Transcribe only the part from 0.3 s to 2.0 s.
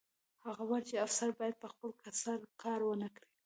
هغه وویل چې افسر باید په خپل